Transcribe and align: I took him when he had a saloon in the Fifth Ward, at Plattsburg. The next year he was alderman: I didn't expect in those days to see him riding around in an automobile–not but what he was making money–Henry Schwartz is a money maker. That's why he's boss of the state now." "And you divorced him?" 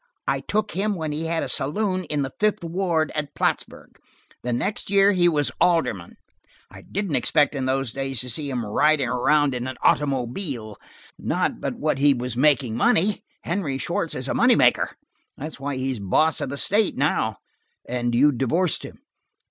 I 0.27 0.39
took 0.39 0.71
him 0.71 0.95
when 0.95 1.11
he 1.11 1.27
had 1.27 1.43
a 1.43 1.47
saloon 1.47 2.05
in 2.05 2.23
the 2.23 2.31
Fifth 2.39 2.63
Ward, 2.63 3.11
at 3.13 3.35
Plattsburg. 3.35 3.99
The 4.41 4.51
next 4.51 4.89
year 4.89 5.11
he 5.11 5.29
was 5.29 5.51
alderman: 5.61 6.15
I 6.71 6.81
didn't 6.81 7.17
expect 7.17 7.53
in 7.53 7.67
those 7.67 7.93
days 7.93 8.19
to 8.21 8.29
see 8.31 8.49
him 8.49 8.65
riding 8.65 9.07
around 9.09 9.53
in 9.53 9.67
an 9.67 9.77
automobile–not 9.83 11.61
but 11.61 11.75
what 11.75 11.99
he 11.99 12.15
was 12.15 12.35
making 12.35 12.75
money–Henry 12.75 13.77
Schwartz 13.77 14.15
is 14.15 14.27
a 14.27 14.33
money 14.33 14.55
maker. 14.55 14.89
That's 15.37 15.59
why 15.59 15.77
he's 15.77 15.99
boss 15.99 16.41
of 16.41 16.49
the 16.49 16.57
state 16.57 16.97
now." 16.97 17.37
"And 17.87 18.15
you 18.15 18.31
divorced 18.31 18.81
him?" 18.81 19.01